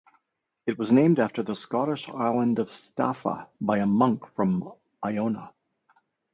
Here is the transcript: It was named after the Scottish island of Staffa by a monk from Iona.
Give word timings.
It 0.65 0.79
was 0.79 0.91
named 0.91 1.19
after 1.19 1.43
the 1.43 1.55
Scottish 1.55 2.09
island 2.09 2.57
of 2.57 2.69
Staffa 2.71 3.49
by 3.61 3.77
a 3.77 3.85
monk 3.85 4.25
from 4.33 4.73
Iona. 5.05 5.53